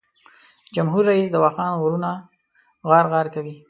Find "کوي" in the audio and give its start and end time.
3.35-3.55